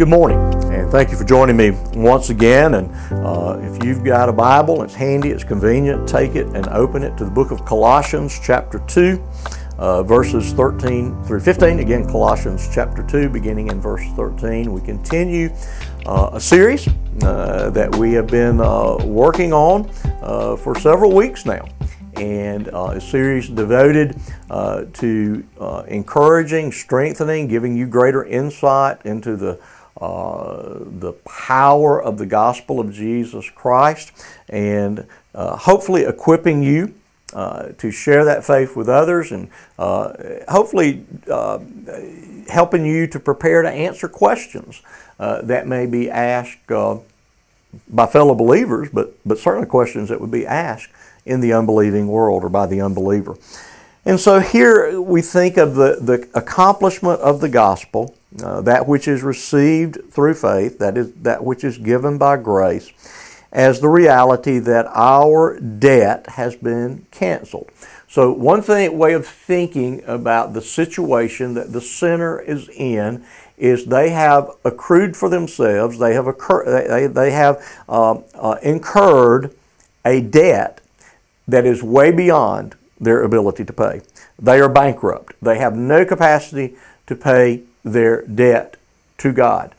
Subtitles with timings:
[0.00, 0.38] Good morning,
[0.72, 2.72] and thank you for joining me once again.
[2.72, 2.90] And
[3.22, 7.18] uh, if you've got a Bible, it's handy, it's convenient, take it and open it
[7.18, 9.22] to the book of Colossians, chapter 2,
[9.76, 11.80] uh, verses 13 through 15.
[11.80, 14.72] Again, Colossians chapter 2, beginning in verse 13.
[14.72, 15.50] We continue
[16.06, 16.88] uh, a series
[17.22, 19.90] uh, that we have been uh, working on
[20.22, 21.66] uh, for several weeks now
[22.16, 24.18] and uh, a series devoted
[24.50, 29.58] uh, to uh, encouraging, strengthening, giving you greater insight into the
[30.00, 34.12] uh, the power of the gospel of Jesus Christ,
[34.48, 36.94] and uh, hopefully equipping you
[37.34, 41.04] uh, to share that faith with others, and hopefully
[42.48, 44.82] helping you to prepare to answer questions
[45.18, 46.66] that may be asked
[47.88, 50.90] by fellow believers, but but certainly questions that would be asked
[51.24, 53.36] in the unbelieving world or by the unbeliever.
[54.04, 59.08] And so here we think of the, the accomplishment of the gospel, uh, that which
[59.08, 62.92] is received through faith, that is that which is given by grace,
[63.52, 67.70] as the reality that our debt has been canceled.
[68.08, 73.24] So one thing, way of thinking about the situation that the sinner is in
[73.56, 79.54] is they have accrued for themselves, they have, occur, they, they have uh, uh, incurred
[80.04, 80.80] a debt
[81.46, 84.00] that is way beyond their ability to pay.
[84.38, 85.34] They are bankrupt.
[85.42, 88.76] They have no capacity to pay their debt
[89.18, 89.74] to God.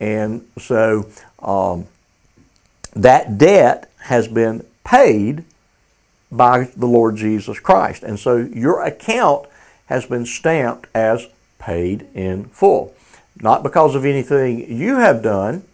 [0.00, 1.86] And so um,
[2.94, 5.44] that debt has been paid
[6.30, 8.02] by the Lord Jesus Christ.
[8.02, 9.46] And so your account
[9.86, 11.28] has been stamped as
[11.58, 12.94] paid in full.
[13.40, 15.64] Not because of anything you have done,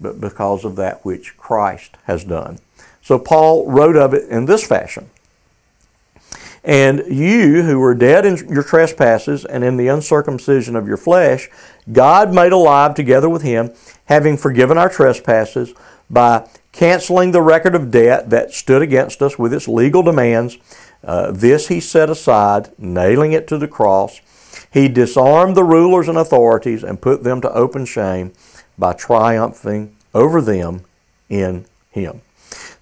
[0.00, 2.58] but because of that which Christ has done.
[3.02, 5.10] So Paul wrote of it in this fashion.
[6.68, 11.48] And you who were dead in your trespasses and in the uncircumcision of your flesh,
[11.90, 13.72] God made alive together with him,
[14.04, 15.72] having forgiven our trespasses
[16.10, 20.58] by canceling the record of debt that stood against us with its legal demands.
[21.02, 24.20] Uh, this he set aside, nailing it to the cross.
[24.70, 28.34] He disarmed the rulers and authorities and put them to open shame
[28.76, 30.84] by triumphing over them
[31.30, 32.20] in him.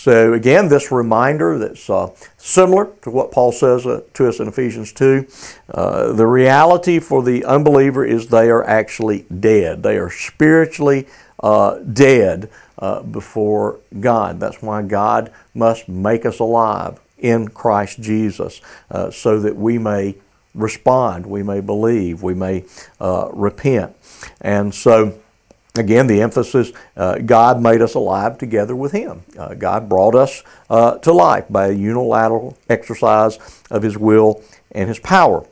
[0.00, 4.48] So, again, this reminder that's uh, similar to what Paul says uh, to us in
[4.48, 5.26] Ephesians 2.
[5.68, 9.82] Uh, the reality for the unbeliever is they are actually dead.
[9.82, 11.06] They are spiritually
[11.42, 14.40] uh, dead uh, before God.
[14.40, 20.16] That's why God must make us alive in Christ Jesus uh, so that we may
[20.54, 22.64] respond, we may believe, we may
[22.98, 23.94] repent.
[24.40, 25.20] And so,
[25.76, 29.22] Again, the emphasis uh, God made us alive together with Him.
[29.38, 33.38] Uh, God brought us uh, to life by a unilateral exercise
[33.70, 34.42] of His will
[34.72, 35.46] and His power.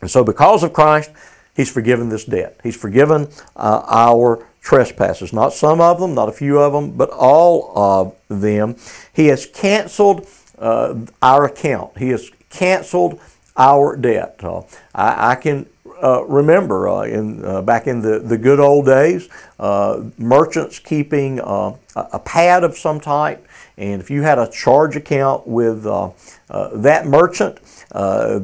[0.00, 1.10] And so, because of Christ,
[1.54, 2.58] He's forgiven this debt.
[2.62, 5.32] He's forgiven uh, our trespasses.
[5.32, 8.76] Not some of them, not a few of them, but all of them.
[9.12, 10.26] He has canceled
[10.58, 11.98] uh, our account.
[11.98, 13.20] He has canceled
[13.56, 14.40] our debt.
[14.42, 14.62] Uh,
[14.94, 15.66] I, I, can
[16.02, 19.28] uh, remember uh, in uh, back in the, the good old days,
[19.58, 23.46] uh, merchants keeping uh, a pad of some type,
[23.76, 27.60] and if you had a charge account with that merchant,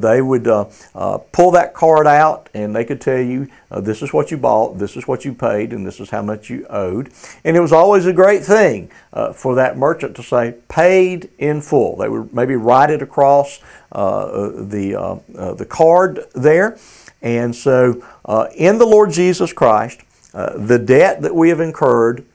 [0.01, 3.47] they would pull that card out and they could tell you
[3.77, 6.49] this is what you bought, this is what you paid, and this is how much
[6.49, 7.11] you owed.
[7.43, 8.91] And it was always a great thing
[9.33, 11.97] for that merchant to say paid in full.
[11.97, 13.59] They would maybe write it across
[13.91, 15.21] the
[15.57, 16.77] the card there.
[17.21, 20.01] And so, uh, in the Lord Jesus Christ,
[20.33, 22.25] uh, the debt that we have incurred,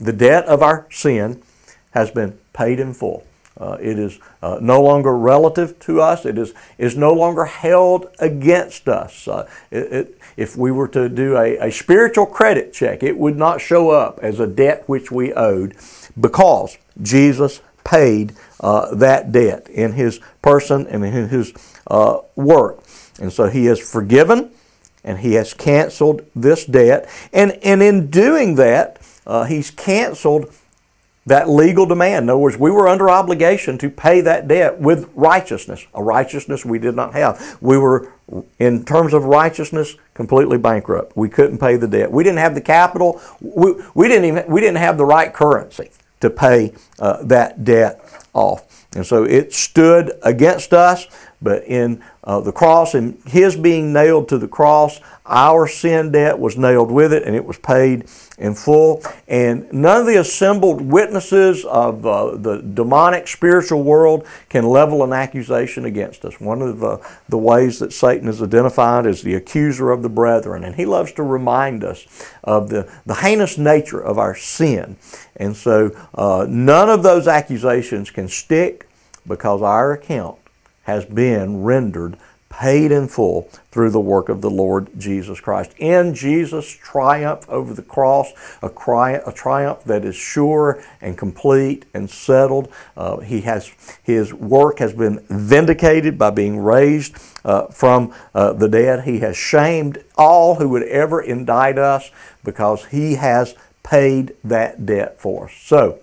[0.00, 1.42] the debt of our sin,
[1.90, 3.24] has been paid in full.
[3.60, 6.24] Uh, it is uh, no longer relative to us.
[6.24, 9.28] It is, is no longer held against us.
[9.28, 13.36] Uh, it, it, if we were to do a, a spiritual credit check, it would
[13.36, 15.76] not show up as a debt which we owed
[16.18, 21.52] because Jesus paid uh, that debt in His person and in His
[21.86, 22.82] uh, work.
[23.20, 24.50] And so he has forgiven
[25.04, 27.08] and he has canceled this debt.
[27.32, 30.52] And, and in doing that, uh, he's canceled
[31.26, 32.24] that legal demand.
[32.24, 36.64] In other words, we were under obligation to pay that debt with righteousness, a righteousness
[36.64, 37.58] we did not have.
[37.60, 38.12] We were,
[38.58, 41.16] in terms of righteousness, completely bankrupt.
[41.16, 42.10] We couldn't pay the debt.
[42.10, 43.20] We didn't have the capital.
[43.40, 48.00] We, we, didn't, even, we didn't have the right currency to pay uh, that debt
[48.32, 48.86] off.
[48.94, 51.06] And so it stood against us
[51.42, 56.38] but in uh, the cross and His being nailed to the cross, our sin debt
[56.38, 58.06] was nailed with it and it was paid
[58.38, 59.02] in full.
[59.26, 65.12] And none of the assembled witnesses of uh, the demonic spiritual world can level an
[65.12, 66.40] accusation against us.
[66.40, 66.98] One of the,
[67.28, 70.64] the ways that Satan is identified is the accuser of the brethren.
[70.64, 72.06] And he loves to remind us
[72.44, 74.96] of the, the heinous nature of our sin.
[75.36, 78.88] And so uh, none of those accusations can stick
[79.26, 80.38] because our account
[80.82, 82.16] has been rendered
[82.52, 85.72] paid in full through the work of the Lord Jesus Christ.
[85.78, 88.30] In Jesus' triumph over the cross,
[88.60, 92.70] a, cri- a triumph that is sure and complete and settled.
[92.94, 98.68] Uh, he has his work has been vindicated by being raised uh, from uh, the
[98.68, 99.04] dead.
[99.04, 102.10] He has shamed all who would ever indict us
[102.44, 105.54] because he has paid that debt for us.
[105.54, 106.00] So,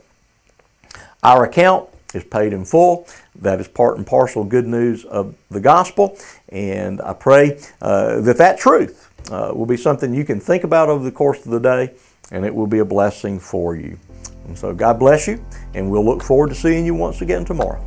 [1.21, 3.07] our account is paid in full.
[3.35, 6.17] That is part and parcel good news of the gospel.
[6.49, 10.89] And I pray uh, that that truth uh, will be something you can think about
[10.89, 11.93] over the course of the day
[12.31, 13.97] and it will be a blessing for you.
[14.47, 15.43] And so God bless you,
[15.75, 17.85] and we'll look forward to seeing you once again tomorrow.